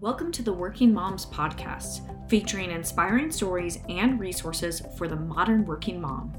[0.00, 2.00] Welcome to the Working Moms Podcast,
[2.30, 6.32] featuring inspiring stories and resources for the modern working mom.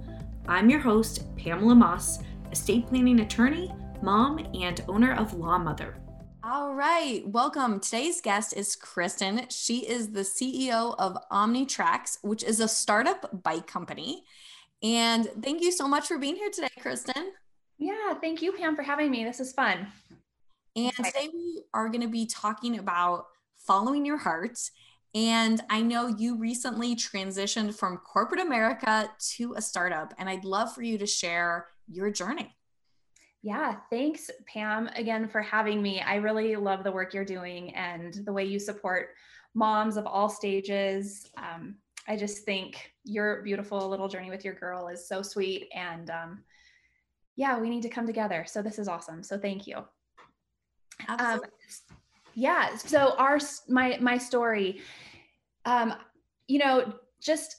[0.47, 3.71] I'm your host, Pamela Maass, estate planning attorney,
[4.01, 5.95] mom, and owner of Law Mother.
[6.43, 7.79] All right, welcome.
[7.79, 9.45] Today's guest is Kristen.
[9.51, 14.23] She is the CEO of OmniTrax, which is a startup bike company.
[14.81, 17.33] And thank you so much for being here today, Kristen.
[17.77, 19.23] Yeah, thank you, Pam, for having me.
[19.23, 19.85] This is fun.
[20.75, 23.25] And today we are going to be talking about
[23.65, 24.59] following your heart.
[25.13, 30.73] And I know you recently transitioned from corporate America to a startup, and I'd love
[30.73, 32.55] for you to share your journey.
[33.43, 35.99] Yeah, thanks, Pam, again for having me.
[35.99, 39.09] I really love the work you're doing and the way you support
[39.53, 41.27] moms of all stages.
[41.37, 41.75] Um,
[42.07, 45.69] I just think your beautiful little journey with your girl is so sweet.
[45.73, 46.43] And um,
[47.35, 48.45] yeah, we need to come together.
[48.47, 49.23] So this is awesome.
[49.23, 49.77] So thank you.
[51.07, 51.41] Um,
[52.33, 54.81] yeah so our my my story
[55.65, 55.93] um
[56.47, 57.57] you know just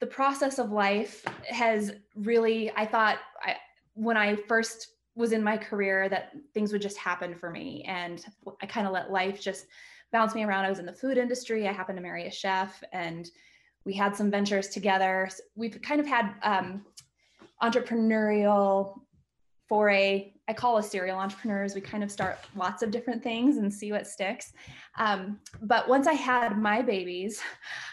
[0.00, 3.56] the process of life has really i thought I,
[3.94, 8.24] when i first was in my career that things would just happen for me and
[8.60, 9.66] i kind of let life just
[10.14, 10.64] bounce me around.
[10.64, 11.66] I was in the food industry.
[11.66, 13.28] I happened to marry a chef and
[13.84, 15.28] we had some ventures together.
[15.56, 16.86] We've kind of had um,
[17.60, 19.00] entrepreneurial
[19.68, 21.74] foray I call us serial entrepreneurs.
[21.74, 24.52] We kind of start lots of different things and see what sticks.
[24.98, 27.40] Um, but once I had my babies,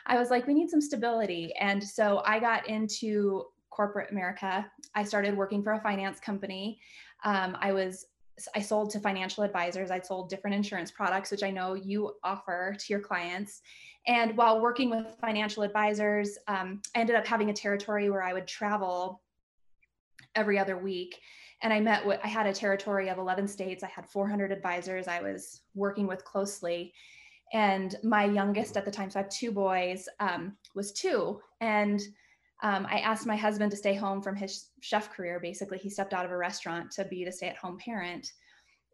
[0.06, 1.54] I was like, we need some stability.
[1.60, 4.70] And so I got into corporate America.
[4.96, 6.80] I started working for a finance company.
[7.24, 8.08] Um, I was
[8.56, 9.92] I sold to financial advisors.
[9.92, 13.62] I sold different insurance products, which I know you offer to your clients.
[14.08, 18.34] And while working with financial advisors, um, I ended up having a territory where I
[18.34, 19.22] would travel
[20.36, 21.20] every other week
[21.62, 23.84] and I met with, I had a territory of 11 states.
[23.84, 26.94] I had 400 advisors I was working with closely.
[27.54, 31.40] And my youngest at the time, so I have two boys, um, was two.
[31.60, 32.02] And
[32.64, 35.40] um, I asked my husband to stay home from his chef career.
[35.40, 38.32] Basically, he stepped out of a restaurant to be the stay at home parent.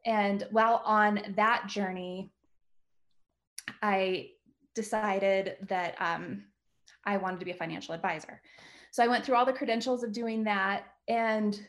[0.06, 2.32] And while on that journey,
[3.82, 4.30] I
[4.74, 6.46] decided that um,
[7.06, 8.42] I wanted to be a financial advisor.
[8.92, 10.86] So I went through all the credentials of doing that.
[11.08, 11.60] And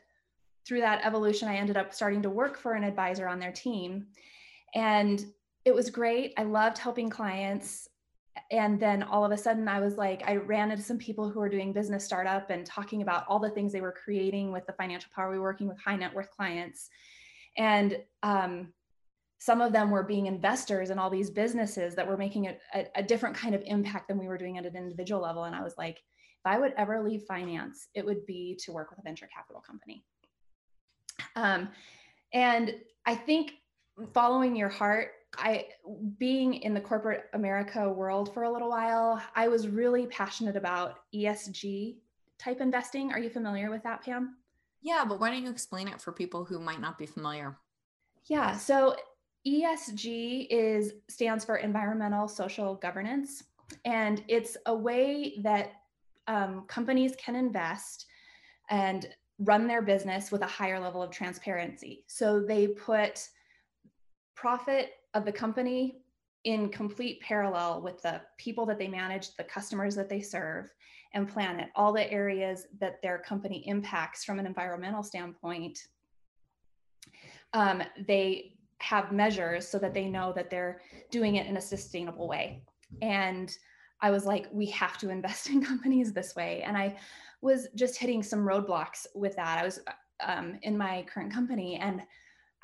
[0.67, 4.07] through that evolution, I ended up starting to work for an advisor on their team.
[4.75, 5.25] And
[5.65, 6.35] it was great.
[6.37, 7.89] I loved helping clients.
[8.51, 11.41] And then all of a sudden, I was like, I ran into some people who
[11.41, 14.73] were doing business startup and talking about all the things they were creating with the
[14.75, 15.31] financial power.
[15.31, 16.89] We were working with high net worth clients.
[17.57, 18.73] And um,
[19.39, 22.87] some of them were being investors in all these businesses that were making a, a,
[22.97, 25.45] a different kind of impact than we were doing at an individual level.
[25.45, 28.91] And I was like, if I would ever leave finance, it would be to work
[28.91, 30.05] with a venture capital company.
[31.39, 31.69] Um,
[32.33, 32.75] and
[33.07, 33.53] I think
[34.13, 35.67] following your heart, I
[36.19, 41.01] being in the corporate America world for a little while, I was really passionate about
[41.15, 41.97] ESG
[42.39, 43.13] type investing.
[43.13, 44.37] Are you familiar with that, Pam?
[44.81, 47.57] Yeah, but why don't you explain it for people who might not be familiar?
[48.25, 48.97] Yeah, so
[49.47, 53.45] ESG is stands for environmental social governance
[53.85, 55.73] and it's a way that
[56.27, 58.07] um, companies can invest
[58.71, 62.05] and run their business with a higher level of transparency.
[62.07, 63.29] So they put
[64.35, 66.03] profit of the company
[66.45, 70.73] in complete parallel with the people that they manage, the customers that they serve,
[71.15, 75.79] and planet, all the areas that their company impacts from an environmental standpoint.
[77.55, 82.29] Um, they have measures so that they know that they're doing it in a sustainable
[82.29, 82.63] way.
[83.03, 83.55] And
[84.01, 86.63] I was like, we have to invest in companies this way.
[86.63, 86.97] And I
[87.41, 89.59] was just hitting some roadblocks with that.
[89.59, 89.81] I was
[90.25, 92.03] um, in my current company and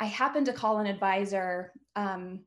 [0.01, 2.41] I happened to call an advisor um,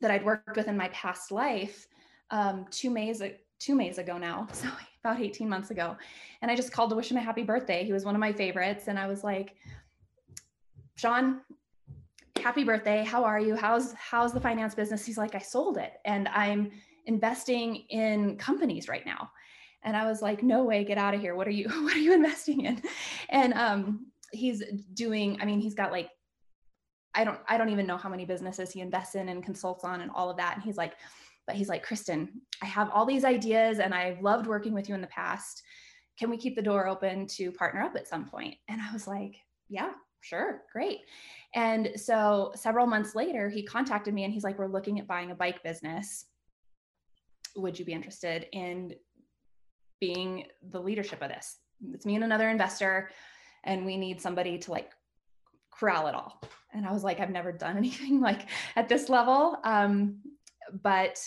[0.00, 1.86] that I'd worked with in my past life
[2.30, 3.22] um, two Mays
[3.58, 4.68] two Mays ago now, so
[5.02, 5.96] about 18 months ago,
[6.42, 7.84] and I just called to wish him a happy birthday.
[7.84, 9.54] He was one of my favorites, and I was like,
[10.96, 11.40] Sean,
[12.36, 13.04] happy birthday.
[13.04, 13.54] How are you?
[13.54, 15.04] How's how's the finance business?
[15.04, 16.70] He's like, I sold it, and I'm
[17.06, 19.30] investing in companies right now
[19.84, 21.34] and i was like no way get out of here.
[21.34, 22.82] What are you what are you investing in?
[23.28, 24.62] And um he's
[24.94, 26.08] doing i mean he's got like
[27.14, 30.00] i don't i don't even know how many businesses he invests in and consults on
[30.00, 30.54] and all of that.
[30.54, 30.94] And he's like
[31.46, 32.28] but he's like kristen
[32.62, 35.62] i have all these ideas and i've loved working with you in the past.
[36.18, 38.54] Can we keep the door open to partner up at some point?
[38.68, 39.36] and i was like
[39.68, 39.92] yeah
[40.24, 41.00] sure great.
[41.54, 45.30] And so several months later he contacted me and he's like we're looking at buying
[45.30, 46.26] a bike business.
[47.56, 48.94] Would you be interested in
[50.04, 51.56] being the leadership of this.
[51.92, 53.10] It's me and another investor,
[53.64, 54.90] and we need somebody to like
[55.70, 56.42] corral it all.
[56.74, 59.58] And I was like, I've never done anything like at this level.
[59.64, 60.18] Um,
[60.82, 61.18] but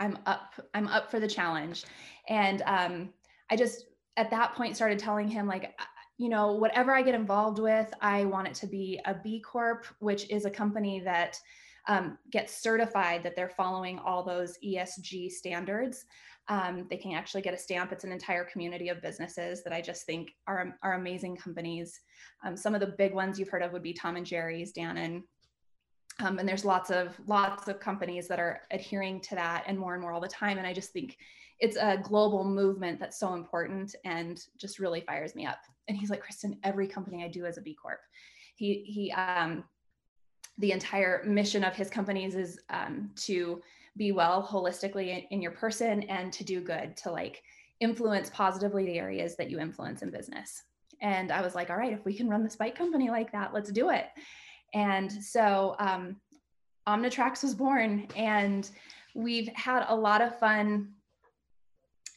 [0.00, 0.54] I'm up.
[0.74, 1.84] I'm up for the challenge.
[2.28, 3.10] And um,
[3.50, 5.78] I just at that point started telling him like
[6.18, 9.84] you know whatever i get involved with i want it to be a b corp
[9.98, 11.38] which is a company that
[11.88, 16.06] um, gets certified that they're following all those esg standards
[16.48, 17.92] um, they can actually get a stamp.
[17.92, 22.00] It's an entire community of businesses that i just think are, are amazing companies.
[22.44, 25.22] Um, some of the big ones you've heard of would be tom and jerry's dannon.
[26.18, 29.94] Um, and there's lots of lots of companies that are adhering to that and more
[29.94, 30.58] and more all the time.
[30.58, 31.16] And i just think
[31.58, 35.58] it's a global movement that's so important and just really fires me up.
[35.88, 38.00] And he's like kristen every company i do is a b corp.
[38.54, 39.64] He he um
[40.58, 43.60] the entire mission of his companies is um, to
[43.96, 47.42] be well holistically in, in your person and to do good to like
[47.80, 50.62] influence positively the areas that you influence in business
[51.02, 53.52] and i was like all right if we can run this bike company like that
[53.52, 54.06] let's do it
[54.74, 56.16] and so um,
[56.86, 58.70] Omnitrax was born, and
[59.14, 60.92] we've had a lot of fun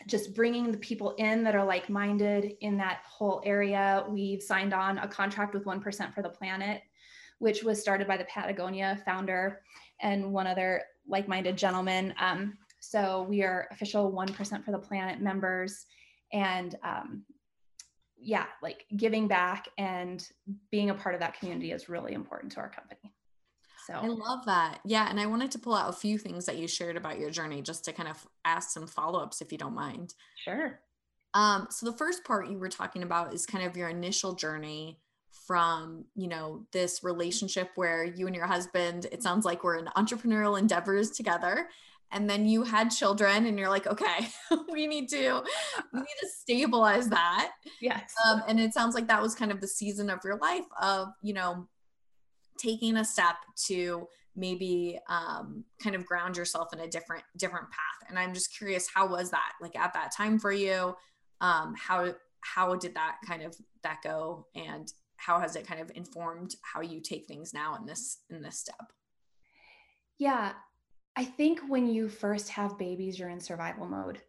[0.07, 4.05] just bringing the people in that are like minded in that whole area.
[4.07, 6.81] We've signed on a contract with 1% for the planet,
[7.39, 9.61] which was started by the Patagonia founder
[10.01, 12.13] and one other like minded gentlemen.
[12.19, 15.85] Um, so we are official 1% for the planet members.
[16.31, 17.23] And um,
[18.17, 20.25] yeah, like giving back and
[20.71, 23.13] being a part of that community is really important to our company.
[23.87, 24.79] So I love that.
[24.85, 25.09] Yeah.
[25.09, 27.61] And I wanted to pull out a few things that you shared about your journey
[27.61, 30.13] just to kind of ask some follow ups if you don't mind.
[30.43, 30.79] Sure.
[31.33, 34.99] Um, so the first part you were talking about is kind of your initial journey
[35.49, 39.85] from you know this relationship where you and your husband it sounds like we're in
[39.97, 41.67] entrepreneurial endeavors together
[42.11, 44.27] and then you had children and you're like okay
[44.71, 45.41] we need to
[45.91, 47.53] we need to stabilize that.
[47.81, 48.13] Yes.
[48.27, 51.07] Um, and it sounds like that was kind of the season of your life of
[51.23, 51.67] you know
[52.59, 58.07] taking a step to maybe um, kind of ground yourself in a different different path.
[58.07, 60.95] And i'm just curious how was that like at that time for you?
[61.41, 64.45] Um, how how did that kind of that go?
[64.53, 68.41] And how has it kind of informed how you take things now in this in
[68.41, 68.91] this step
[70.17, 70.53] yeah
[71.19, 74.21] I think when you first have babies, you're in survival mode.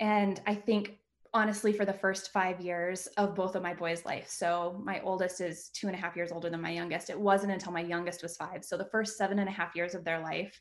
[0.00, 0.98] And I think
[1.34, 4.30] honestly, for the first five years of both of my boys' life.
[4.30, 7.10] So my oldest is two and a half years older than my youngest.
[7.10, 8.64] It wasn't until my youngest was five.
[8.64, 10.58] So the first seven and a half years of their life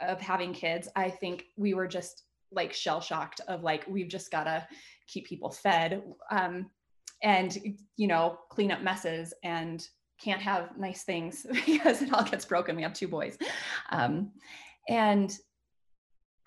[0.00, 2.22] of having kids, I think we were just
[2.52, 4.66] like shell shocked of like, we've just got to
[5.08, 6.70] keep people fed um,
[7.22, 7.56] and,
[7.96, 9.86] you know, clean up messes and
[10.20, 12.76] can't have nice things because it all gets broken.
[12.76, 13.36] We have two boys.
[13.90, 14.32] Um,
[14.88, 15.36] and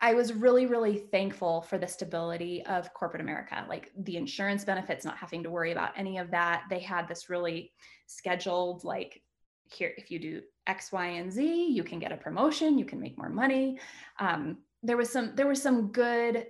[0.01, 5.03] I was really, really thankful for the stability of corporate America, like the insurance benefits,
[5.03, 6.63] not having to worry about any of that.
[6.69, 7.73] They had this really
[8.07, 9.21] scheduled, like,
[9.65, 12.99] here, if you do X, Y, and Z, you can get a promotion, you can
[12.99, 13.77] make more money.
[14.19, 16.47] Um, there was some, there were some good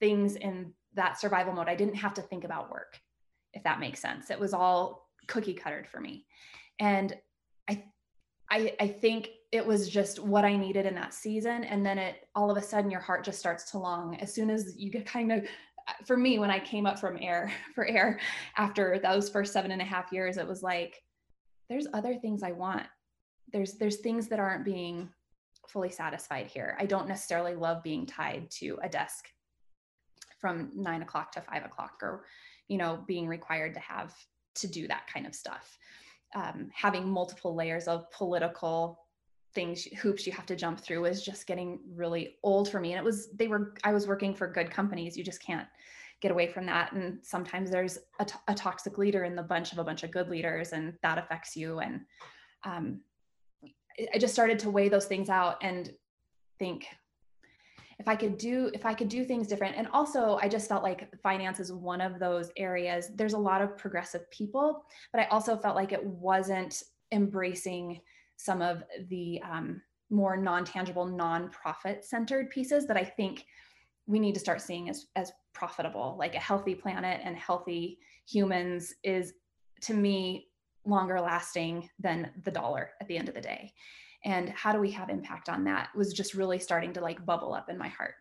[0.00, 1.68] things in that survival mode.
[1.68, 2.98] I didn't have to think about work,
[3.54, 4.30] if that makes sense.
[4.30, 6.26] It was all cookie cuttered for me.
[6.80, 7.14] And
[7.68, 7.84] I,
[8.50, 11.64] I, I think it was just what I needed in that season.
[11.64, 14.50] And then it all of a sudden your heart just starts to long as soon
[14.50, 15.46] as you get kind of
[16.04, 18.20] for me when I came up from air for air
[18.56, 21.02] after those first seven and a half years, it was like
[21.68, 22.86] there's other things I want.
[23.52, 25.08] There's there's things that aren't being
[25.68, 26.76] fully satisfied here.
[26.78, 29.28] I don't necessarily love being tied to a desk
[30.38, 32.24] from nine o'clock to five o'clock or
[32.68, 34.14] you know being required to have
[34.56, 35.78] to do that kind of stuff.
[36.34, 39.00] Um, having multiple layers of political
[39.54, 42.92] things hoops you have to jump through is just getting really old for me.
[42.92, 45.16] And it was they were i was working for good companies.
[45.16, 45.66] You just can't
[46.20, 46.92] get away from that.
[46.92, 50.10] And sometimes there's a, t- a toxic leader in the bunch of a bunch of
[50.10, 51.78] good leaders and that affects you.
[51.78, 52.00] And
[52.64, 53.00] um,
[54.14, 55.92] i just started to weigh those things out and
[56.58, 56.86] think
[57.98, 59.76] if i could do if i could do things different.
[59.76, 63.10] And also i just felt like finance is one of those areas.
[63.14, 68.00] There's a lot of progressive people but i also felt like it wasn't embracing
[68.36, 73.44] some of the um, more non-tangible non-profit centered pieces that i think
[74.08, 76.16] we need to start seeing as, as profitable.
[76.18, 79.34] Like a healthy planet and healthy humans is
[79.82, 80.48] to me
[80.84, 83.72] longer lasting than the dollar at the end of the day
[84.24, 87.54] and how do we have impact on that was just really starting to like bubble
[87.54, 88.14] up in my heart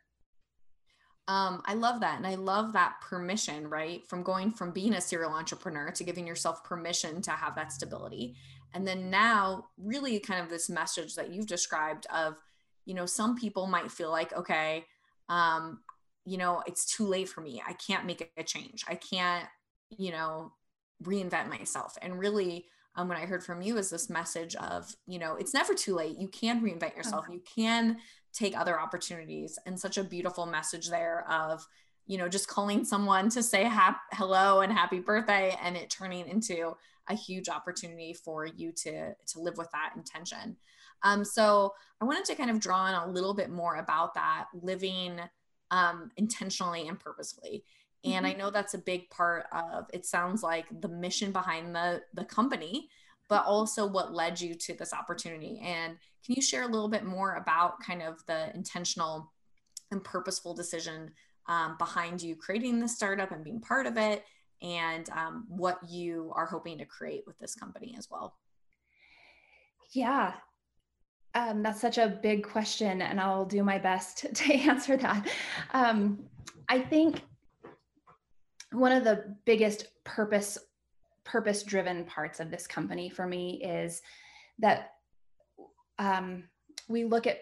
[1.28, 2.18] um, I love that.
[2.18, 4.08] And I love that permission, right?
[4.08, 8.36] From going from being a serial entrepreneur to giving yourself permission to have that stability.
[8.74, 12.36] And then now, really kind of this message that you've described of,
[12.86, 14.86] you know, some people might feel like, okay,
[15.28, 15.80] um,
[16.26, 17.62] you know, it's too late for me.
[17.66, 18.86] I can't make a change.
[18.88, 19.46] I can't,
[19.90, 20.54] you know,
[21.04, 21.98] reinvent myself.
[22.02, 22.66] And really,
[22.98, 25.94] um, when I heard from you is this message of, you know, it's never too
[25.94, 26.18] late.
[26.18, 27.28] You can reinvent yourself.
[27.32, 27.98] You can
[28.34, 31.66] take other opportunities and such a beautiful message there of,
[32.08, 36.28] you know, just calling someone to say hap- hello and happy birthday and it turning
[36.28, 36.76] into
[37.08, 40.58] a huge opportunity for you to, to live with that intention.
[41.04, 44.46] Um, so I wanted to kind of draw on a little bit more about that
[44.54, 45.20] living
[45.70, 47.64] um, intentionally and purposefully
[48.04, 48.40] and i mm-hmm.
[48.40, 52.90] know that's a big part of it sounds like the mission behind the the company
[53.30, 55.60] but also what led you to this opportunity.
[55.64, 59.32] And can you share a little bit more about kind of the intentional
[59.92, 61.12] and purposeful decision
[61.48, 64.24] um, behind you creating this startup and being part of it
[64.62, 68.36] and um, what you are hoping to create with this company as well?
[69.92, 70.34] Yeah.
[71.36, 75.28] Um, that's such a big question and i'll do my best to answer that.
[75.74, 76.26] Um,
[76.68, 77.22] i think
[78.78, 80.58] one of the biggest purpose
[81.24, 84.02] purpose driven parts of this company for me is
[84.60, 84.94] that
[86.00, 86.44] um,
[86.88, 87.40] we look at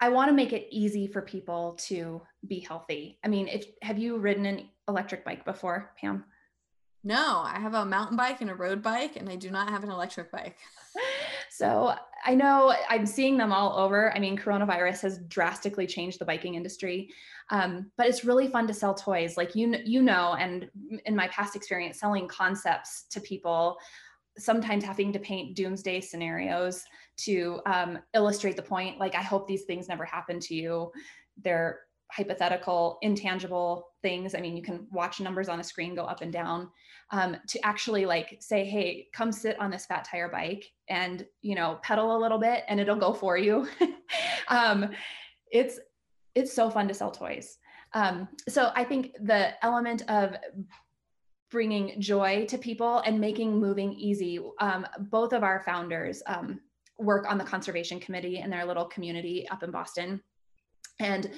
[0.00, 3.18] i want to make it easy for people to be healthy.
[3.24, 6.24] I mean if have you ridden an electric bike before pam?
[7.02, 9.84] No i have a mountain bike and a road bike and i do not have
[9.84, 10.58] an electric bike
[11.54, 11.94] so
[12.24, 14.12] I know I'm seeing them all over.
[14.12, 17.10] I mean, coronavirus has drastically changed the biking industry,
[17.50, 19.36] um, but it's really fun to sell toys.
[19.36, 20.68] Like you, you know, and
[21.06, 23.76] in my past experience, selling concepts to people,
[24.36, 26.82] sometimes having to paint doomsday scenarios
[27.18, 28.98] to um, illustrate the point.
[28.98, 30.90] Like, I hope these things never happen to you.
[31.40, 31.82] They're
[32.14, 34.34] hypothetical, intangible things.
[34.34, 36.70] I mean, you can watch numbers on a screen go up and down.
[37.10, 41.54] Um, to actually like say, hey, come sit on this fat tire bike and you
[41.54, 43.68] know pedal a little bit, and it'll go for you.
[44.48, 44.90] um,
[45.50, 45.78] it's
[46.34, 47.58] it's so fun to sell toys.
[47.92, 50.36] Um, so I think the element of
[51.50, 54.40] bringing joy to people and making moving easy.
[54.60, 56.60] Um, both of our founders um,
[56.98, 60.20] work on the conservation committee in their little community up in Boston,
[60.98, 61.30] and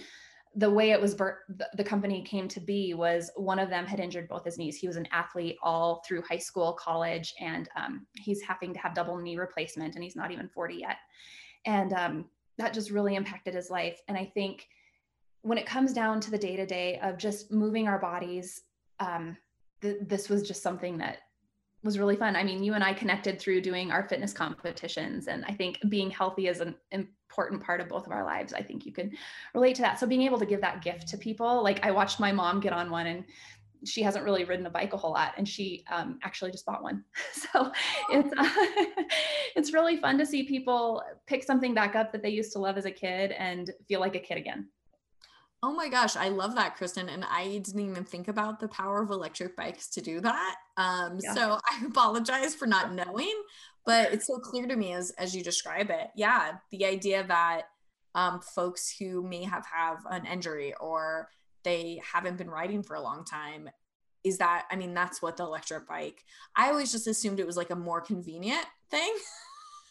[0.58, 4.28] the way it was the company came to be was one of them had injured
[4.28, 4.76] both his knees.
[4.76, 8.94] He was an athlete all through high school college and um, he's having to have
[8.94, 10.96] double knee replacement and he's not even 40 yet.
[11.66, 12.24] And um,
[12.56, 14.00] that just really impacted his life.
[14.08, 14.66] And i think
[15.42, 18.62] when it comes down to the day to day of just moving our bodies
[18.98, 19.36] um,
[19.80, 21.18] th- this was just something that
[21.86, 22.36] was really fun.
[22.36, 26.10] I mean, you and I connected through doing our fitness competitions, and I think being
[26.10, 28.52] healthy is an important part of both of our lives.
[28.52, 29.12] I think you can
[29.54, 29.98] relate to that.
[29.98, 32.74] So being able to give that gift to people, like I watched my mom get
[32.74, 33.24] on one, and
[33.84, 36.82] she hasn't really ridden a bike a whole lot, and she um, actually just bought
[36.82, 37.04] one.
[37.32, 37.70] So
[38.10, 39.04] it's uh,
[39.56, 42.76] it's really fun to see people pick something back up that they used to love
[42.76, 44.68] as a kid and feel like a kid again.
[45.62, 47.08] Oh my gosh, I love that, Kristen.
[47.08, 50.56] And I didn't even think about the power of electric bikes to do that.
[50.76, 51.34] Um, yeah.
[51.34, 53.34] So I apologize for not knowing,
[53.84, 56.08] but it's so clear to me as as you describe it.
[56.14, 57.62] Yeah, the idea that
[58.16, 61.28] um, folks who may have have an injury or
[61.62, 63.68] they haven't been riding for a long time
[64.24, 66.24] is that i mean that's what the electric bike
[66.56, 69.14] i always just assumed it was like a more convenient thing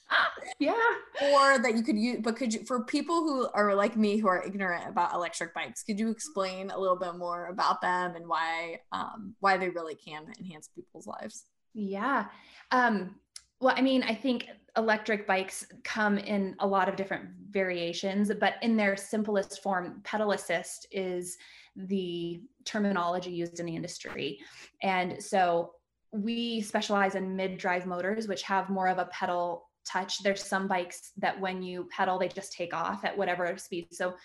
[0.60, 0.74] yeah.
[1.22, 4.28] Or that you could use, but could you, for people who are like me who
[4.28, 8.28] are ignorant about electric bikes, could you explain a little bit more about them and
[8.28, 11.46] why, um, why they really can enhance people's lives?
[11.74, 12.26] Yeah.
[12.72, 13.16] Um,
[13.60, 14.48] well, I mean, I think
[14.78, 20.34] electric bikes come in a lot of different variations, but in their simplest form, pedal
[20.34, 21.38] assist is
[21.76, 24.40] the terminology used in the industry.
[24.82, 25.72] And so
[26.12, 30.24] we specialize in mid drive motors, which have more of a pedal touch.
[30.24, 33.88] There's some bikes that when you pedal, they just take off at whatever speed.
[33.92, 34.16] So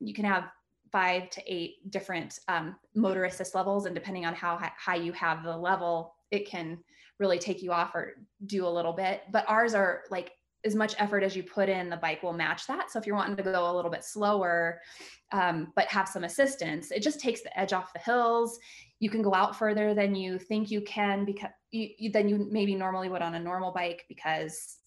[0.00, 0.50] you can have
[0.92, 3.86] five to eight different um, motor assist levels.
[3.86, 6.78] And depending on how high you have the level, it can
[7.18, 8.14] really take you off or
[8.46, 9.22] do a little bit.
[9.30, 10.32] But ours are like
[10.64, 12.90] as much effort as you put in, the bike will match that.
[12.90, 14.80] So if you're wanting to go a little bit slower,
[15.32, 18.58] um, but have some assistance, it just takes the edge off the hills.
[18.98, 22.48] You can go out further than you think you can because you, you, than you
[22.50, 24.79] maybe normally would on a normal bike because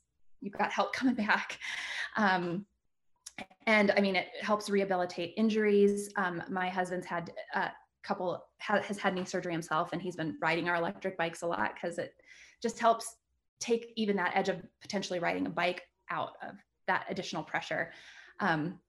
[0.44, 1.58] you've got help coming back.
[2.18, 2.66] Um,
[3.66, 6.10] and I mean, it helps rehabilitate injuries.
[6.18, 7.72] Um, my husband's had a
[8.04, 11.74] couple, has had knee surgery himself, and he's been riding our electric bikes a lot
[11.74, 12.14] because it
[12.62, 13.16] just helps
[13.60, 16.56] take even that edge of potentially riding a bike out of
[16.88, 17.92] that additional pressure.
[18.40, 18.80] Um,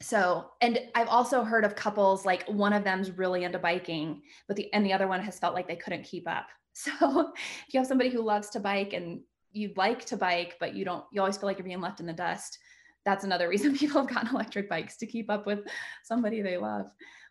[0.00, 4.56] so, and I've also heard of couples like one of them's really into biking, but
[4.56, 6.48] the and the other one has felt like they couldn't keep up.
[6.74, 7.32] So,
[7.66, 9.22] if you have somebody who loves to bike and
[9.58, 12.06] you'd like to bike, but you don't, you always feel like you're being left in
[12.06, 12.58] the dust.
[13.04, 15.60] That's another reason people have gotten electric bikes to keep up with
[16.04, 16.86] somebody they love,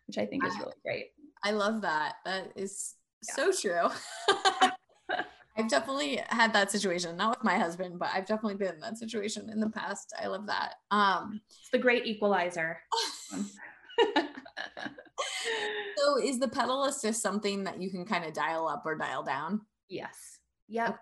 [0.06, 1.06] which I think is really great.
[1.42, 2.16] I love that.
[2.24, 2.94] That is
[3.26, 3.34] yeah.
[3.34, 3.88] so true.
[5.56, 8.98] I've definitely had that situation, not with my husband, but I've definitely been in that
[8.98, 10.12] situation in the past.
[10.20, 10.74] I love that.
[10.90, 12.78] Um, it's the great equalizer.
[15.96, 19.24] so is the pedal assist something that you can kind of dial up or dial
[19.24, 19.62] down?
[19.88, 20.38] Yes.
[20.68, 20.90] Yep.
[20.90, 20.98] Okay.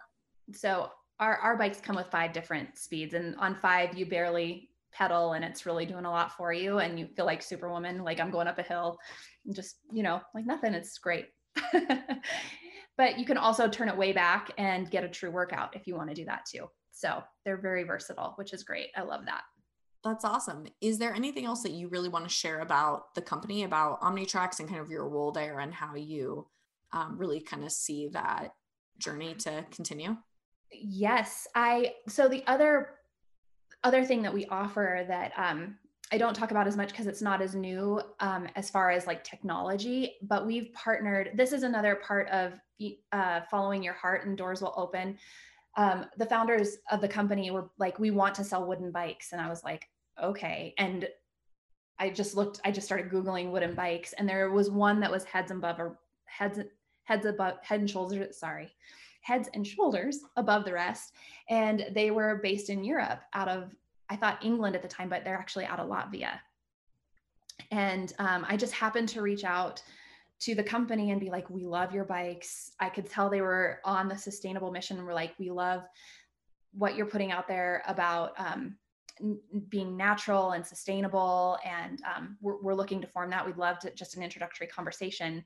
[0.55, 5.33] So our, our bikes come with five different speeds and on five you barely pedal
[5.33, 8.31] and it's really doing a lot for you and you feel like superwoman like i'm
[8.31, 8.97] going up a hill
[9.45, 11.27] and just you know like nothing it's great.
[12.97, 15.95] But you can also turn it way back and get a true workout if you
[15.95, 16.71] want to do that too.
[16.93, 18.89] So they're very versatile which is great.
[18.97, 19.43] I love that.
[20.03, 20.67] That's awesome.
[20.81, 24.61] Is there anything else that you really want to share about the company about omnitrax
[24.61, 26.47] and kind of your role there and how you
[26.93, 28.55] um, really kind of see that
[28.99, 30.17] journey to continue
[30.73, 32.91] yes i so the other
[33.85, 35.77] other thing that we offer that um,
[36.13, 39.07] I don't talk about as much because it's not as new um, as far as
[39.07, 41.31] like technology, but we've partnered.
[41.35, 42.61] This is another part of
[43.13, 45.19] uh, following your heart and doors will open.
[45.77, 49.33] Um, the founders of the company were like, we want to sell wooden bikes.
[49.33, 49.89] And I was like,
[50.23, 50.75] okay.
[50.79, 51.09] And
[51.99, 55.25] I just looked, I just started Googling wooden bikes and there was one that was
[55.25, 56.61] heads above or heads,
[57.05, 58.73] heads above, head and shoulders, sorry,
[59.27, 61.15] heads and shoulders above the rest.
[61.51, 63.75] And they were based in Europe out of,
[64.09, 66.39] I thought England at the time, but they're actually out of Latvia.
[67.73, 69.83] And um, I just happened to reach out
[70.39, 72.71] to the company and be like, we love your bikes.
[72.79, 75.05] I could tell they were on the sustainable mission.
[75.05, 75.83] We're like, we love
[76.73, 78.77] what you're putting out there about um,
[79.21, 79.41] n-
[79.71, 81.59] being natural and sustainable.
[81.65, 83.45] And um, we're, we're, looking to form that.
[83.45, 85.43] We'd love to just an introductory conversation.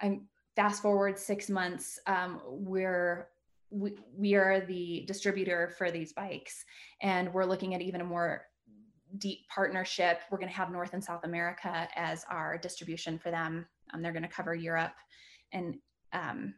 [0.00, 0.28] I'm
[0.58, 3.28] fast forward six months, um, we're
[3.70, 6.64] we, we are the distributor for these bikes,
[7.00, 8.42] and we're looking at even a more
[9.18, 10.22] deep partnership.
[10.30, 13.66] We're going to have North and South America as our distribution for them.
[13.94, 14.96] Um, they're going to cover Europe
[15.52, 15.76] and
[16.12, 16.54] um,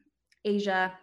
[0.46, 0.94] Asia,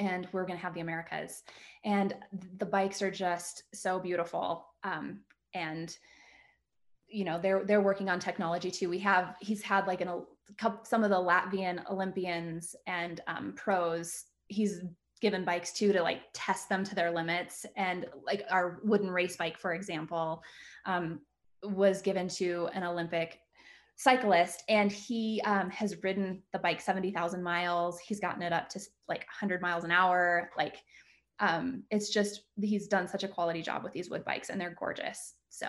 [0.00, 1.44] and we're going to have the Americas.
[1.84, 2.14] And
[2.58, 4.66] the bikes are just so beautiful.
[4.82, 5.20] Um,
[5.54, 5.96] and
[7.06, 8.88] you know they're they're working on technology too.
[8.90, 10.08] We have he's had like an
[10.84, 14.82] some of the Latvian Olympians and um, pros, he's
[15.20, 17.64] given bikes too to like test them to their limits.
[17.76, 20.42] And like our wooden race bike, for example,
[20.84, 21.20] um,
[21.62, 23.40] was given to an Olympic
[23.96, 27.98] cyclist and he um, has ridden the bike 70,000 miles.
[27.98, 30.50] He's gotten it up to like 100 miles an hour.
[30.56, 30.76] Like
[31.40, 34.76] um, it's just, he's done such a quality job with these wood bikes and they're
[34.78, 35.34] gorgeous.
[35.48, 35.68] So,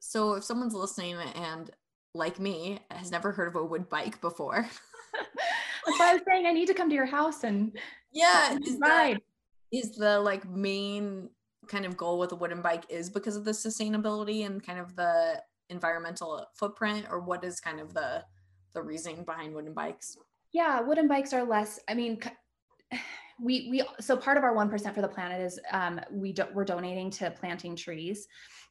[0.00, 1.70] so if someone's listening and
[2.14, 4.68] like me, has never heard of a wood bike before.
[5.86, 7.76] That's why I was saying I need to come to your house and
[8.12, 9.20] yeah, is ride.
[9.72, 11.30] is the like main
[11.68, 14.96] kind of goal with a wooden bike is because of the sustainability and kind of
[14.96, 18.24] the environmental footprint, or what is kind of the
[18.74, 20.16] the reasoning behind wooden bikes?
[20.52, 21.78] Yeah, wooden bikes are less.
[21.88, 22.20] I mean,
[23.40, 26.44] we we so part of our one percent for the planet is um, we do,
[26.54, 28.26] we're donating to planting trees.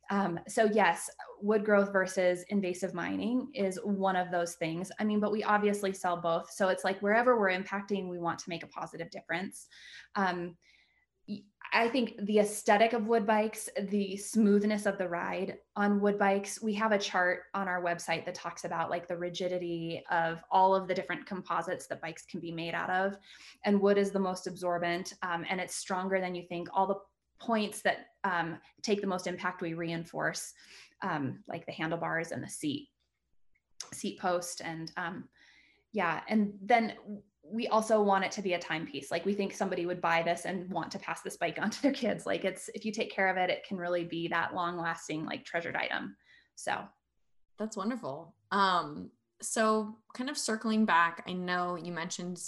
[0.09, 1.09] Um, so yes,
[1.41, 4.91] wood growth versus invasive mining is one of those things.
[4.99, 6.49] I mean, but we obviously sell both.
[6.51, 9.67] So it's like wherever we're impacting, we want to make a positive difference.
[10.15, 10.55] Um,
[11.73, 16.61] I think the aesthetic of wood bikes, the smoothness of the ride on wood bikes,
[16.61, 20.73] we have a chart on our website that talks about like the rigidity of all
[20.73, 23.17] of the different composites that bikes can be made out of.
[23.65, 26.69] And wood is the most absorbent um, and it's stronger than you think.
[26.73, 26.99] All the
[27.39, 30.53] points that um, take the most impact we reinforce
[31.01, 32.89] um, like the handlebars and the seat
[33.93, 35.25] seat post and um,
[35.93, 36.93] yeah and then
[37.49, 39.09] we also want it to be a timepiece.
[39.09, 41.81] Like we think somebody would buy this and want to pass this bike on to
[41.81, 42.25] their kids.
[42.25, 45.25] Like it's if you take care of it it can really be that long lasting
[45.25, 46.15] like treasured item.
[46.55, 46.83] So.
[47.57, 48.35] That's wonderful.
[48.51, 49.09] Um
[49.41, 52.41] so kind of circling back i know you mentioned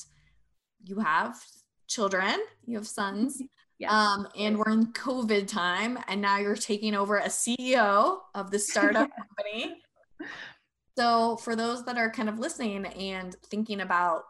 [0.83, 1.35] you have
[1.87, 3.41] children you have sons
[3.79, 3.91] Yes.
[3.93, 8.59] Um, and we're in COVID time, and now you're taking over as CEO of the
[8.59, 9.81] startup company.
[10.97, 14.23] So, for those that are kind of listening and thinking about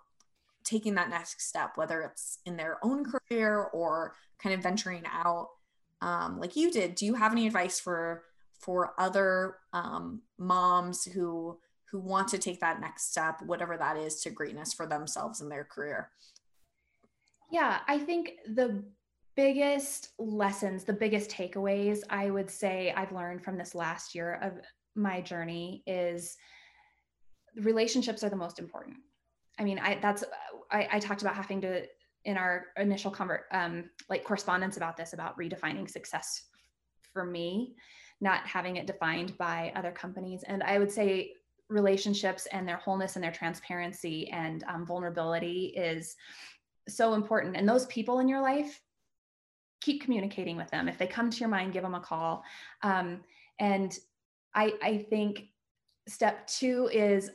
[0.64, 5.48] taking that next step, whether it's in their own career or kind of venturing out,
[6.02, 8.24] um, like you did, do you have any advice for
[8.60, 11.58] for other um, moms who
[11.90, 15.52] who want to take that next step, whatever that is, to greatness for themselves and
[15.52, 16.12] their career?
[17.52, 18.84] Yeah, I think the
[19.40, 24.60] biggest lessons, the biggest takeaways I would say I've learned from this last year of
[24.96, 26.36] my journey is
[27.56, 28.98] relationships are the most important.
[29.58, 30.26] I mean, I that's
[30.70, 31.86] I, I talked about having to
[32.26, 36.44] in our initial convert um, like correspondence about this about redefining success
[37.14, 37.76] for me,
[38.20, 40.44] not having it defined by other companies.
[40.48, 41.32] And I would say
[41.70, 46.18] relationships and their wholeness and their transparency and um, vulnerability is
[46.90, 47.56] so important.
[47.56, 48.82] And those people in your life,
[49.82, 50.88] keep communicating with them.
[50.88, 52.44] If they come to your mind, give them a call.
[52.84, 53.22] Um,
[53.60, 53.98] and
[54.54, 55.50] I, I think
[56.08, 57.32] step two is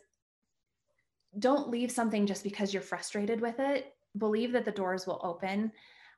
[1.38, 3.94] don't leave something just because you're frustrated with it.
[4.18, 5.72] Believe that the doors will open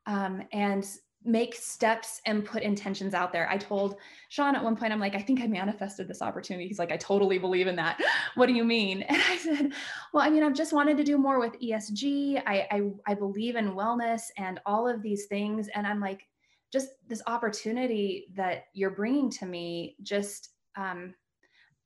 [0.06, 0.86] um, and
[1.26, 3.48] make steps and put intentions out there.
[3.50, 3.96] I told
[4.28, 6.68] Sean at one point, I'm like, I think I manifested this opportunity.
[6.68, 8.00] He's like, I totally believe in that.
[8.36, 9.04] what do you mean?
[9.16, 9.72] And I said,
[10.12, 12.42] Well, I mean, I've just wanted to do more with ESG.
[12.46, 15.68] I, I, I believe in wellness and all of these things.
[15.74, 16.26] And I'm like,
[16.72, 21.14] just this opportunity that you're bringing to me, just, um,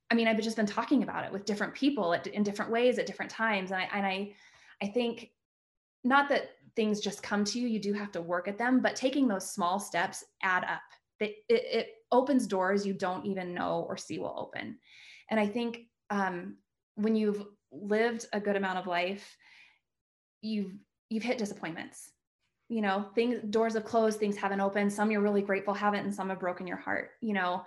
[0.09, 2.99] I mean, I've just been talking about it with different people at, in different ways
[2.99, 3.71] at different times.
[3.71, 4.33] And I, and I,
[4.81, 5.31] I think
[6.03, 8.95] not that things just come to you, you do have to work at them, but
[8.95, 10.81] taking those small steps add up.
[11.19, 14.77] It, it, it opens doors you don't even know or see will open.
[15.29, 16.57] And I think um,
[16.95, 19.37] when you've lived a good amount of life,
[20.41, 20.73] you've
[21.09, 22.11] you've hit disappointments.
[22.69, 24.91] You know, things doors have closed, things haven't opened.
[24.91, 27.11] Some you're really grateful haven't, and some have broken your heart.
[27.21, 27.63] You know,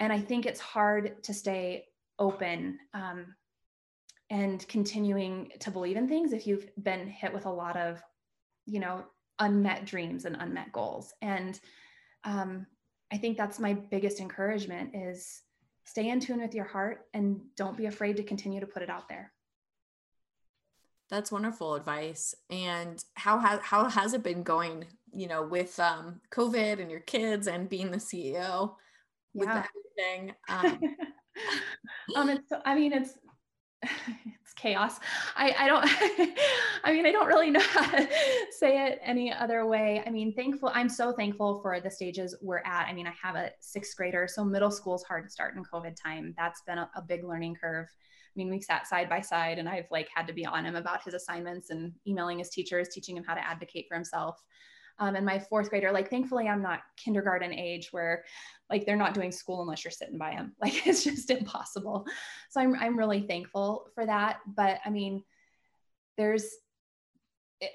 [0.00, 1.86] and I think it's hard to stay
[2.18, 3.34] open um,
[4.30, 8.02] and continuing to believe in things if you've been hit with a lot of
[8.66, 9.04] you know
[9.38, 11.12] unmet dreams and unmet goals.
[11.22, 11.58] And
[12.24, 12.66] um,
[13.12, 15.42] i think that's my biggest encouragement is
[15.84, 18.90] stay in tune with your heart and don't be afraid to continue to put it
[18.90, 19.32] out there.
[21.10, 22.34] That's wonderful advice.
[22.50, 27.00] And how has how has it been going you know with um, covid and your
[27.00, 28.74] kids and being the ceo
[29.34, 29.64] with yeah.
[29.98, 30.34] everything?
[30.48, 30.78] Um,
[32.14, 33.18] um it's i mean it's
[33.82, 33.92] it's
[34.64, 34.98] chaos.
[35.36, 35.84] I, I don't,
[36.84, 38.08] I mean, I don't really know how to
[38.58, 40.02] say it any other way.
[40.06, 42.86] I mean, thankful, I'm so thankful for the stages we're at.
[42.88, 45.62] I mean, I have a sixth grader, so middle school is hard to start in
[45.62, 46.34] COVID time.
[46.38, 47.86] That's been a, a big learning curve.
[47.86, 50.76] I mean, we sat side by side and I've like had to be on him
[50.76, 54.42] about his assignments and emailing his teachers, teaching him how to advocate for himself.
[54.98, 58.24] Um, and my fourth grader, like thankfully I'm not kindergarten age where
[58.70, 60.54] like they're not doing school unless you're sitting by them.
[60.60, 62.06] Like it's just impossible.
[62.50, 64.38] So I'm I'm really thankful for that.
[64.46, 65.22] But I mean,
[66.16, 66.48] there's
[67.60, 67.72] it,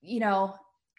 [0.00, 0.54] you know,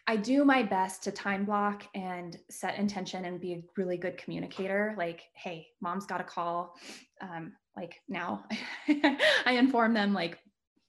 [0.08, 4.18] I do my best to time block and set intention and be a really good
[4.18, 4.94] communicator.
[4.98, 6.76] Like, hey, mom's got a call.
[7.22, 8.46] Um, like now,
[8.88, 10.38] I inform them like,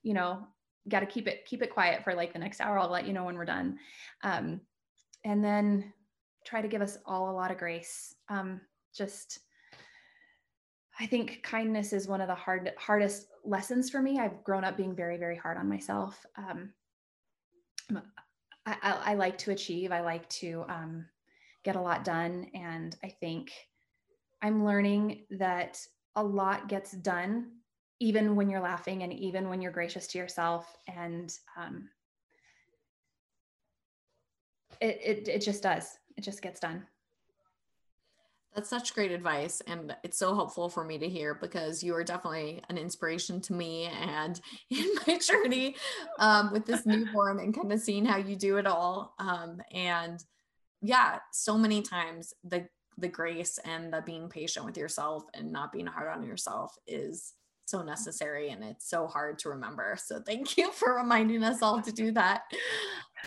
[0.03, 0.47] you know,
[0.89, 2.79] got to keep it keep it quiet for like the next hour.
[2.79, 3.79] I'll let you know when we're done,
[4.23, 4.61] um,
[5.25, 5.93] and then
[6.45, 8.15] try to give us all a lot of grace.
[8.29, 8.61] Um,
[8.95, 9.41] just,
[11.01, 14.19] I think kindness is one of the hard hardest lessons for me.
[14.19, 16.25] I've grown up being very very hard on myself.
[16.37, 16.73] Um,
[18.67, 19.93] I, I, I, like to achieve.
[19.93, 21.07] I like to um,
[21.65, 23.53] get a lot done, and I think
[24.43, 25.81] I'm learning that
[26.17, 27.53] a lot gets done
[28.01, 31.89] even when you're laughing and even when you're gracious to yourself and um,
[34.81, 35.99] it, it it just does.
[36.17, 36.87] It just gets done.
[38.55, 42.05] That's such great advice and it's so helpful for me to hear because you are
[42.05, 45.77] definitely an inspiration to me and in my journey
[46.19, 49.15] um, with this newborn and kind of seeing how you do it all.
[49.19, 50.23] Um, and
[50.83, 52.67] yeah so many times the
[52.99, 57.35] the grace and the being patient with yourself and not being hard on yourself is
[57.69, 59.97] so necessary and it's so hard to remember.
[60.03, 62.43] So thank you for reminding us all to do that.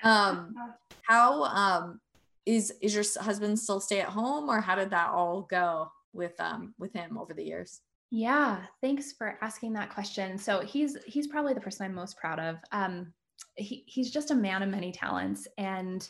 [0.04, 0.56] Um,
[1.04, 2.00] how um,
[2.46, 6.34] is is your husband still stay at home or how did that all go with
[6.40, 7.82] um with him over the years?
[8.12, 10.38] Yeah, thanks for asking that question.
[10.38, 12.58] So he's he's probably the person I'm most proud of.
[12.72, 13.14] Um,
[13.56, 16.08] he, he's just a man of many talents and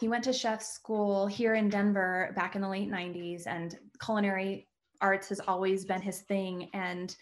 [0.00, 4.66] he went to chef school here in Denver back in the late 90s and culinary
[5.00, 7.16] arts has always been his thing and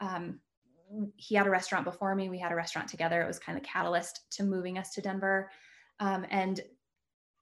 [0.00, 0.40] um,
[1.16, 2.28] he had a restaurant before me.
[2.28, 3.20] We had a restaurant together.
[3.22, 5.50] It was kind of catalyst to moving us to Denver.
[6.00, 6.60] Um, and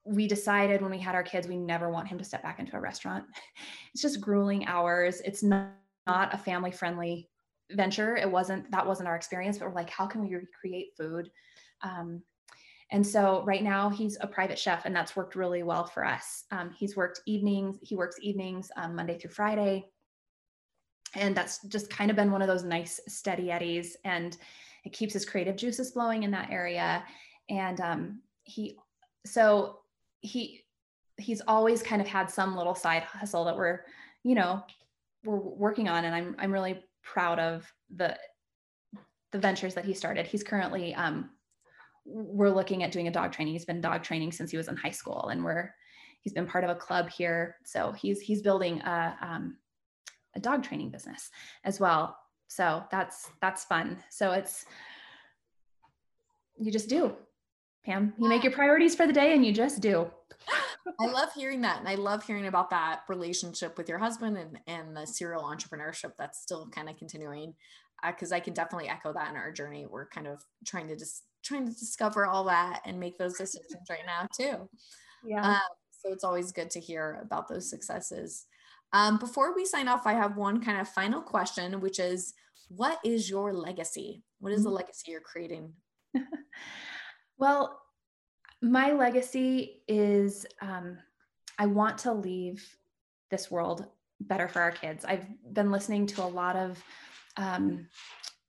[0.07, 2.77] we decided when we had our kids, we never want him to step back into
[2.77, 3.25] a restaurant.
[3.93, 5.21] It's just grueling hours.
[5.25, 5.69] It's not,
[6.09, 7.31] not a family friendly
[7.71, 8.17] venture.
[8.17, 11.31] It wasn't, that wasn't our experience, but we're like, how can we recreate food?
[11.83, 12.21] Um,
[12.91, 16.45] and so right now he's a private chef and that's worked really well for us.
[16.51, 19.87] Um, he's worked evenings, he works evenings um, Monday through Friday
[21.17, 24.37] and that's just kind of been one of those nice steady eddies and
[24.85, 27.05] it keeps his creative juices flowing in that area.
[27.49, 28.79] And um, he
[29.27, 29.81] so
[30.21, 30.65] he
[31.17, 33.81] he's always kind of had some little side hustle that we're
[34.25, 34.65] you know
[35.25, 38.19] we're working on and i'm i'm really proud of the
[39.35, 40.29] the ventures that he started.
[40.29, 41.31] He's currently um
[42.07, 43.53] we're looking at doing a dog training.
[43.53, 45.75] He's been dog training since he was in high school and we're
[46.21, 47.57] he's been part of a club here.
[47.65, 49.57] So he's he's building a um,
[50.35, 51.31] a dog training business
[51.65, 52.17] as well.
[52.49, 53.99] So that's that's fun.
[54.11, 54.67] So it's
[56.59, 57.13] you just do.
[57.85, 58.15] Pam.
[58.19, 60.11] You make your priorities for the day and you just do.
[61.01, 61.81] I love hearing that.
[61.81, 66.13] And I love hearing about that relationship with your husband and, and the serial entrepreneurship
[66.17, 67.55] that's still kind of continuing.
[68.07, 69.87] Because uh, I can definitely echo that in our journey.
[69.87, 73.83] We're kind of trying to just trying to discover all that and make those decisions
[73.91, 74.69] right now too.
[75.25, 75.47] Yeah.
[75.47, 78.47] Um, so it's always good to hear about those successes.
[78.95, 82.33] Um, before we sign off, I have one kind of final question, which is
[82.69, 84.23] what is your legacy?
[84.39, 84.77] What is the mm-hmm.
[84.77, 85.73] legacy you're creating?
[87.39, 87.81] well,
[88.63, 90.97] my legacy is um,
[91.59, 92.65] I want to leave
[93.33, 93.85] this world
[94.21, 95.05] better for our kids.
[95.05, 96.83] I've been listening to a lot of
[97.37, 97.89] um,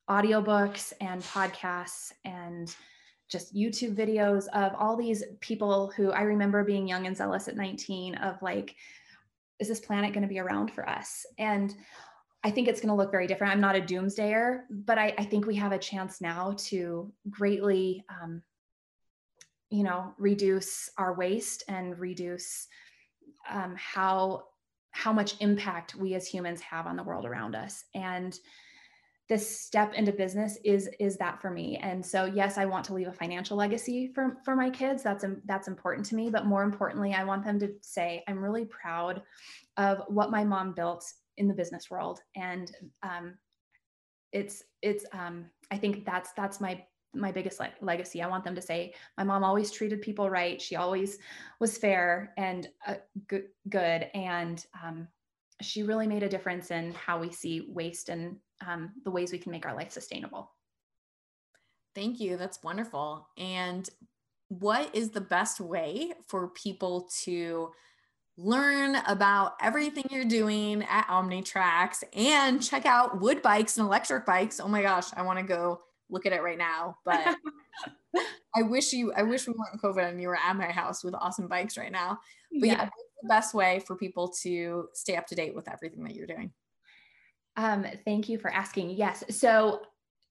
[0.08, 2.74] audiobooks and podcasts and
[3.28, 7.58] just YouTube videos of all these people who I remember being young and zealous at
[7.58, 8.76] 19 of like,
[9.60, 11.26] is this planet going to be around for us?
[11.38, 11.74] And
[12.44, 13.54] I think it's going to look very different.
[13.54, 18.04] I'm not a doomsdayer, but I, I think we have a chance now to greatly,
[18.10, 18.44] um,
[19.70, 22.68] you know, reduce our waste and reduce
[23.50, 24.44] um, how
[24.92, 27.84] how much impact we as humans have on the world around us.
[27.94, 28.38] And
[29.28, 31.78] this step into business is is that for me.
[31.78, 35.04] And so yes i want to leave a financial legacy for for my kids.
[35.04, 36.30] That's that's important to me.
[36.30, 39.22] But more importantly i want them to say i'm really proud
[39.78, 41.06] of what my mom built
[41.38, 42.22] in the business world.
[42.36, 42.72] And
[43.04, 43.38] um,
[44.32, 46.84] it's it's um, i think that's that's my
[47.16, 48.22] my biggest le- legacy.
[48.22, 50.62] I want them to say my mom always treated people right.
[50.62, 51.18] She always
[51.60, 52.96] was fair and uh,
[53.28, 54.10] good good.
[54.14, 55.08] And um,
[55.62, 59.38] she really made a difference in how we see waste and um, the ways we
[59.38, 60.52] can make our life sustainable
[61.94, 63.90] thank you that's wonderful and
[64.50, 67.72] what is the best way for people to
[68.38, 74.60] learn about everything you're doing at Omnitrax and check out wood bikes and electric bikes.
[74.60, 76.98] Oh my gosh, I want to go look at it right now.
[77.06, 77.36] But
[78.56, 81.04] I wish you, I wish we weren't in COVID and you were at my house
[81.04, 82.20] with awesome bikes right now.
[82.60, 82.90] But yeah, yeah
[83.26, 86.52] the best way for people to stay up to date with everything that you're doing.
[87.58, 88.92] Um, thank you for asking.
[88.92, 89.24] Yes.
[89.30, 89.82] So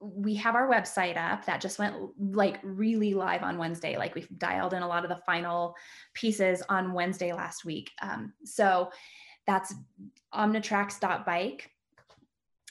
[0.01, 3.97] we have our website up that just went like really live on Wednesday.
[3.97, 5.75] Like we've dialed in a lot of the final
[6.13, 7.91] pieces on Wednesday last week.
[8.03, 8.91] Um, so
[9.47, 9.75] that's
[10.35, 11.71] omnitrax.bike.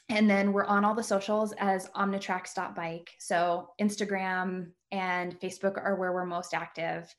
[0.10, 3.10] And then we're on all the socials as omnitrax.bike.
[3.20, 7.14] So Instagram and Facebook are where we're most active.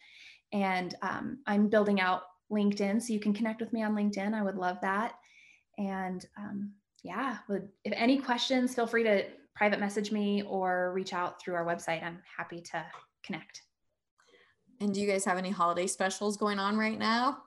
[0.53, 2.23] And um, I'm building out
[2.55, 3.03] LinkedIn.
[3.03, 4.33] So you can connect with me on LinkedIn.
[4.33, 5.15] I would love that.
[5.77, 11.13] And um, yeah, would, if any questions, feel free to private message me or reach
[11.13, 12.03] out through our website.
[12.03, 12.85] I'm happy to
[13.23, 13.63] connect.
[14.81, 17.39] And do you guys have any holiday specials going on right now?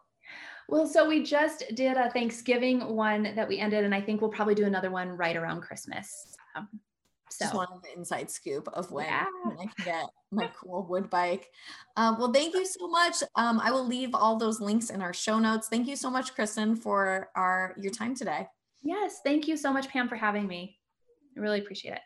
[0.70, 4.32] Well, so we just did a Thanksgiving one that we ended, and I think we'll
[4.32, 6.36] probably do another one right around Christmas.
[6.56, 6.68] Um,
[7.30, 9.26] so just one of the inside scoop of when, yeah.
[9.44, 11.50] when I can get my cool wood bike.
[11.96, 13.24] Um, well, thank you so much.
[13.36, 15.68] Um, I will leave all those links in our show notes.
[15.68, 18.48] Thank you so much, Kristen, for our your time today.
[18.84, 20.78] Yes, thank you so much, Pam, for having me.
[21.36, 22.02] I really appreciate it.